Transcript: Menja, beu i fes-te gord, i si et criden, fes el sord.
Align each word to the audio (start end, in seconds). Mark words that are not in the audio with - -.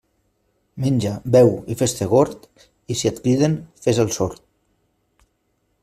Menja, 0.85 1.11
beu 1.35 1.51
i 1.73 1.77
fes-te 1.81 2.07
gord, 2.15 2.47
i 2.95 2.99
si 3.03 3.13
et 3.13 3.21
criden, 3.27 3.59
fes 3.85 4.01
el 4.07 4.11
sord. 4.17 4.43